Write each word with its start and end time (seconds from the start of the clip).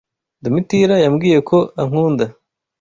Domitira 0.43 0.95
yambwiye 1.03 1.37
ko 1.49 1.57
ankunda. 1.81 2.25